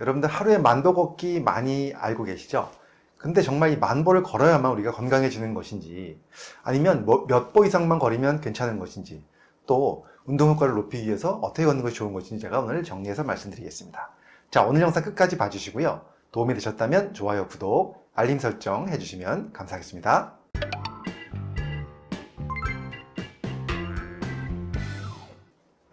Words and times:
여러분들 0.00 0.28
하루에 0.28 0.58
만보 0.58 0.94
걷기 0.94 1.40
많이 1.40 1.92
알고 1.94 2.24
계시죠? 2.24 2.70
근데 3.16 3.40
정말 3.40 3.72
이 3.72 3.76
만보를 3.76 4.22
걸어야만 4.22 4.70
우리가 4.72 4.92
건강해지는 4.92 5.54
것인지 5.54 6.20
아니면 6.62 7.06
뭐몇보 7.06 7.64
이상만 7.64 7.98
걸으면 7.98 8.40
괜찮은 8.40 8.78
것인지 8.78 9.24
또 9.66 10.04
운동 10.26 10.50
효과를 10.50 10.74
높이기 10.74 11.06
위해서 11.06 11.38
어떻게 11.42 11.64
걷는 11.64 11.82
것이 11.82 11.94
좋은 11.96 12.12
것인지 12.12 12.42
제가 12.42 12.60
오늘 12.60 12.82
정리해서 12.82 13.24
말씀드리겠습니다. 13.24 14.10
자, 14.50 14.62
오늘 14.64 14.82
영상 14.82 15.02
끝까지 15.02 15.38
봐주시고요. 15.38 16.02
도움이 16.32 16.54
되셨다면 16.54 17.14
좋아요, 17.14 17.46
구독, 17.46 18.08
알림 18.14 18.38
설정 18.38 18.88
해주시면 18.88 19.52
감사하겠습니다. 19.52 20.43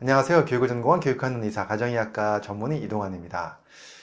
안녕하세요. 0.03 0.45
교육을 0.45 0.67
전공한 0.67 0.99
교육하는 0.99 1.43
의사, 1.43 1.67
가정의학과 1.67 2.41
전문의 2.41 2.81
이동환입니다. 2.81 3.59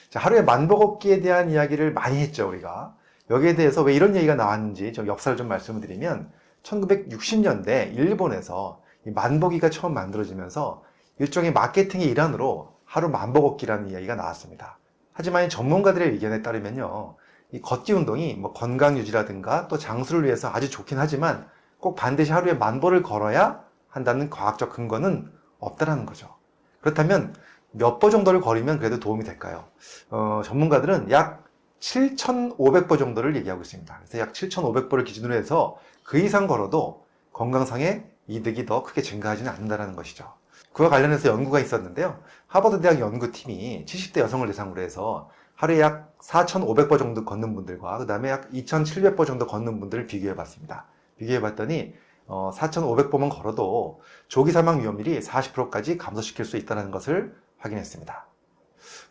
자, 0.09 0.19
하루에 0.21 0.41
만보 0.41 0.79
걷기에 0.79 1.19
대한 1.19 1.51
이야기를 1.51 1.91
많이 1.91 2.19
했죠, 2.19 2.47
우리가. 2.47 2.95
여기에 3.29 3.55
대해서 3.55 3.81
왜 3.83 3.93
이런 3.93 4.15
얘기가 4.15 4.35
나왔는지 4.35 4.93
좀 4.93 5.07
역사를 5.07 5.37
좀 5.37 5.49
말씀을 5.49 5.81
드리면 5.81 6.31
1960년대 6.63 7.93
일본에서 7.97 8.81
이 9.05 9.11
만보기가 9.11 9.69
처음 9.71 9.93
만들어지면서 9.93 10.85
일종의 11.17 11.51
마케팅의 11.51 12.07
일환으로 12.07 12.75
하루 12.85 13.09
만보 13.09 13.41
걷기라는 13.41 13.89
이야기가 13.89 14.15
나왔습니다. 14.15 14.79
하지만 15.11 15.47
이 15.47 15.49
전문가들의 15.49 16.11
의견에 16.11 16.41
따르면요. 16.41 17.17
이 17.51 17.59
걷기 17.59 17.91
운동이 17.91 18.35
뭐 18.35 18.53
건강 18.53 18.97
유지라든가 18.97 19.67
또 19.67 19.77
장수를 19.77 20.23
위해서 20.23 20.49
아주 20.49 20.69
좋긴 20.69 20.97
하지만 20.97 21.49
꼭 21.77 21.95
반드시 21.95 22.31
하루에 22.31 22.53
만보를 22.53 23.03
걸어야 23.03 23.65
한다는 23.89 24.29
과학적 24.29 24.71
근거는 24.71 25.37
없다라는 25.59 26.05
거죠. 26.05 26.35
그렇다면 26.81 27.35
몇 27.71 27.99
보 27.99 28.09
정도를 28.09 28.41
걸으면 28.41 28.79
그래도 28.79 28.99
도움이 28.99 29.23
될까요? 29.23 29.65
어, 30.09 30.41
전문가들은 30.43 31.11
약 31.11 31.45
7,500보 31.79 32.97
정도를 32.97 33.35
얘기하고 33.37 33.61
있습니다. 33.61 33.95
그래서 33.97 34.19
약 34.19 34.33
7,500보를 34.33 35.05
기준으로 35.05 35.33
해서 35.33 35.77
그 36.03 36.17
이상 36.19 36.47
걸어도 36.47 37.05
건강상의 37.31 38.05
이득이 38.27 38.65
더 38.65 38.83
크게 38.83 39.01
증가하지는 39.01 39.51
않는다는 39.51 39.95
것이죠. 39.95 40.33
그와 40.73 40.89
관련해서 40.89 41.29
연구가 41.29 41.59
있었는데요. 41.59 42.19
하버드 42.47 42.81
대학 42.81 42.99
연구팀이 42.99 43.85
70대 43.87 44.19
여성을 44.19 44.45
대상으로 44.47 44.81
해서 44.81 45.29
하루에 45.55 45.79
약 45.79 46.17
4,500보 46.19 46.97
정도 46.97 47.25
걷는 47.25 47.53
분들과 47.55 47.97
그 47.99 48.07
다음에 48.07 48.29
약 48.29 48.49
2,700보 48.51 49.25
정도 49.25 49.45
걷는 49.47 49.79
분들을 49.79 50.05
비교해 50.07 50.35
봤습니다. 50.35 50.85
비교해 51.17 51.41
봤더니 51.41 51.93
어, 52.29 52.51
4,500보만 52.53 53.29
걸어도 53.29 53.99
조기 54.27 54.51
사망 54.51 54.79
위험률이 54.79 55.19
40%까지 55.19 55.97
감소시킬 55.97 56.45
수 56.45 56.57
있다는 56.57 56.91
것을 56.91 57.35
확인했습니다. 57.57 58.27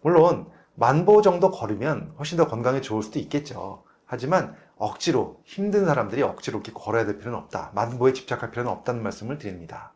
물론 0.02 0.48
만보 0.76 1.20
정도 1.22 1.50
걸으면 1.50 2.14
훨씬 2.18 2.38
더 2.38 2.46
건강에 2.46 2.80
좋을 2.80 3.02
수도 3.02 3.18
있겠죠. 3.18 3.82
하지만 4.06 4.54
억지로 4.76 5.40
힘든 5.44 5.84
사람들이 5.84 6.22
억지로 6.22 6.58
이렇게 6.58 6.72
걸어야 6.72 7.04
될 7.04 7.18
필요는 7.18 7.36
없다. 7.40 7.72
만보에 7.74 8.12
집착할 8.12 8.52
필요는 8.52 8.70
없다는 8.70 9.02
말씀을 9.02 9.38
드립니다. 9.38 9.92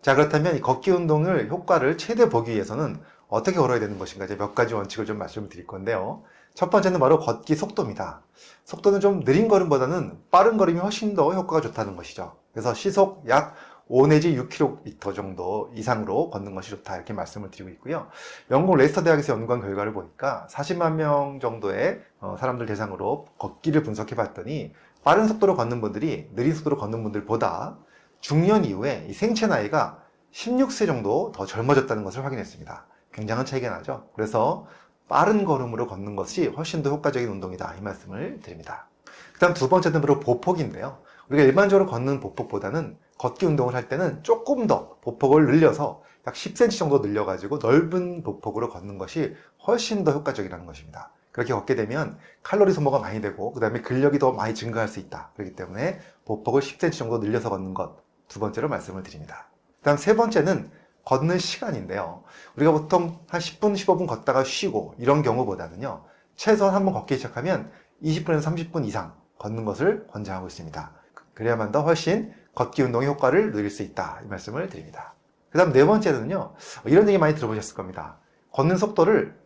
자 0.00 0.14
그렇다면 0.14 0.56
이 0.56 0.60
걷기 0.60 0.92
운동을 0.92 1.50
효과를 1.50 1.98
최대 1.98 2.28
보기 2.30 2.52
위해서는 2.52 3.02
어떻게 3.30 3.56
걸어야 3.56 3.80
되는 3.80 3.98
것인가 3.98 4.26
이제 4.26 4.36
몇 4.36 4.54
가지 4.54 4.74
원칙을 4.74 5.06
좀 5.06 5.18
말씀을 5.18 5.48
드릴 5.48 5.66
건데요. 5.66 6.22
첫 6.54 6.68
번째는 6.68 6.98
바로 7.00 7.18
걷기 7.20 7.54
속도입니다. 7.54 8.22
속도는 8.64 9.00
좀 9.00 9.24
느린 9.24 9.48
걸음보다는 9.48 10.18
빠른 10.30 10.56
걸음이 10.56 10.78
훨씬 10.80 11.14
더 11.14 11.32
효과가 11.32 11.60
좋다는 11.62 11.96
것이죠. 11.96 12.36
그래서 12.52 12.74
시속 12.74 13.28
약 13.28 13.54
5 13.92 14.06
내지 14.06 14.36
6km 14.36 15.16
정도 15.16 15.68
이상으로 15.74 16.30
걷는 16.30 16.54
것이 16.54 16.70
좋다 16.70 16.94
이렇게 16.94 17.12
말씀을 17.12 17.50
드리고 17.50 17.70
있고요. 17.70 18.06
영국 18.52 18.76
레스터 18.76 19.02
대학에서 19.02 19.32
연구한 19.32 19.60
결과를 19.60 19.92
보니까 19.92 20.46
40만 20.48 20.92
명 20.92 21.40
정도의 21.40 22.00
어, 22.20 22.36
사람들 22.38 22.66
대상으로 22.66 23.26
걷기를 23.38 23.82
분석해 23.82 24.14
봤더니 24.14 24.72
빠른 25.02 25.26
속도로 25.26 25.56
걷는 25.56 25.80
분들이 25.80 26.30
느린 26.36 26.54
속도로 26.54 26.76
걷는 26.76 27.02
분들보다 27.02 27.78
중년 28.20 28.64
이후에 28.64 29.06
이 29.08 29.12
생체 29.12 29.48
나이가 29.48 30.00
16세 30.32 30.86
정도 30.86 31.32
더 31.34 31.44
젊어졌다는 31.44 32.04
것을 32.04 32.24
확인했습니다. 32.24 32.86
굉장한 33.12 33.46
차이가 33.46 33.70
나죠. 33.70 34.08
그래서 34.14 34.66
빠른 35.08 35.44
걸음으로 35.44 35.86
걷는 35.86 36.16
것이 36.16 36.46
훨씬 36.48 36.82
더 36.82 36.90
효과적인 36.90 37.28
운동이다 37.28 37.74
이 37.78 37.80
말씀을 37.80 38.40
드립니다. 38.42 38.86
그 39.32 39.40
다음 39.40 39.54
두 39.54 39.68
번째는 39.68 40.00
바로 40.00 40.20
보폭인데요. 40.20 40.98
우리가 41.28 41.44
일반적으로 41.44 41.88
걷는 41.88 42.20
보폭보다는 42.20 42.96
걷기 43.18 43.46
운동을 43.46 43.74
할 43.74 43.88
때는 43.88 44.22
조금 44.22 44.66
더 44.66 44.96
보폭을 45.00 45.46
늘려서 45.46 46.02
약 46.26 46.34
10cm 46.34 46.78
정도 46.78 46.98
늘려가지고 46.98 47.58
넓은 47.58 48.22
보폭으로 48.22 48.68
걷는 48.68 48.98
것이 48.98 49.34
훨씬 49.66 50.04
더 50.04 50.12
효과적이라는 50.12 50.66
것입니다. 50.66 51.10
그렇게 51.32 51.52
걷게 51.52 51.74
되면 51.74 52.18
칼로리 52.42 52.72
소모가 52.72 52.98
많이 52.98 53.20
되고 53.20 53.52
그 53.52 53.60
다음에 53.60 53.80
근력이 53.80 54.18
더 54.18 54.32
많이 54.32 54.54
증가할 54.54 54.88
수 54.88 55.00
있다. 55.00 55.30
그렇기 55.36 55.54
때문에 55.54 56.00
보폭을 56.24 56.60
10cm 56.60 56.92
정도 56.92 57.18
늘려서 57.18 57.50
걷는 57.50 57.74
것 57.74 58.10
두 58.30 58.38
번째로 58.38 58.68
말씀을 58.68 59.02
드립니다. 59.02 59.48
그 59.80 59.84
다음 59.84 59.96
세 59.98 60.16
번째는 60.16 60.70
걷는 61.04 61.38
시간인데요. 61.38 62.22
우리가 62.56 62.72
보통 62.72 63.18
한 63.28 63.40
10분, 63.40 63.74
15분 63.74 64.06
걷다가 64.06 64.44
쉬고 64.44 64.94
이런 64.98 65.22
경우보다는요. 65.22 66.04
최소한 66.36 66.74
한번 66.74 66.94
걷기 66.94 67.16
시작하면 67.16 67.70
20분에서 68.02 68.42
30분 68.42 68.86
이상 68.86 69.14
걷는 69.38 69.64
것을 69.64 70.06
권장하고 70.08 70.46
있습니다. 70.46 70.92
그래야만 71.34 71.72
더 71.72 71.82
훨씬 71.82 72.32
걷기 72.54 72.82
운동의 72.82 73.08
효과를 73.08 73.52
누릴 73.52 73.70
수 73.70 73.82
있다. 73.82 74.20
이 74.24 74.28
말씀을 74.28 74.68
드립니다. 74.68 75.14
그 75.50 75.58
다음 75.58 75.72
네 75.72 75.84
번째는요. 75.84 76.54
이런 76.84 77.08
얘기 77.08 77.18
많이 77.18 77.34
들어보셨을 77.34 77.74
겁니다. 77.74 78.18
걷는 78.52 78.76
속도를 78.76 79.38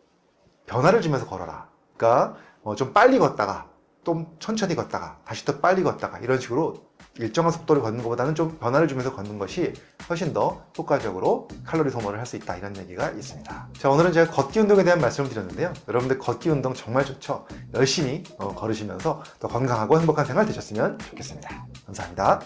변화를 0.66 1.00
주면서 1.00 1.26
걸어라. 1.26 1.68
그러니까 1.96 2.36
어, 2.62 2.74
좀 2.74 2.92
빨리 2.92 3.18
걷다가 3.18 3.68
좀 4.04 4.26
천천히 4.38 4.74
걷다가 4.74 5.18
다시 5.24 5.44
더 5.44 5.60
빨리 5.60 5.82
걷다가 5.82 6.18
이런 6.18 6.38
식으로 6.38 6.74
일정한 7.16 7.52
속도를 7.52 7.82
걷는 7.82 8.02
것보다는 8.02 8.34
좀 8.34 8.58
변화를 8.58 8.88
주면서 8.88 9.14
걷는 9.14 9.38
것이 9.38 9.72
훨씬 10.08 10.32
더 10.32 10.62
효과적으로 10.76 11.48
칼로리 11.64 11.90
소모를 11.90 12.18
할 12.18 12.24
수 12.24 12.36
있다 12.36 12.56
이런 12.56 12.74
얘기가 12.78 13.10
있습니다. 13.10 13.68
자 13.78 13.90
오늘은 13.90 14.12
제가 14.12 14.30
걷기 14.30 14.58
운동에 14.60 14.82
대한 14.82 14.98
말씀을 15.00 15.28
드렸는데요. 15.28 15.72
여러분들 15.88 16.18
걷기 16.18 16.48
운동 16.48 16.72
정말 16.72 17.04
좋죠. 17.04 17.46
열심히 17.74 18.24
어, 18.38 18.54
걸으시면서 18.54 19.22
더 19.38 19.48
건강하고 19.48 19.98
행복한 20.00 20.24
생활 20.24 20.46
되셨으면 20.46 20.98
좋겠습니다. 20.98 21.66
감사합니다. 21.84 22.40